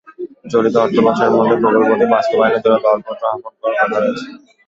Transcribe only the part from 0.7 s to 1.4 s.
অর্থবছরের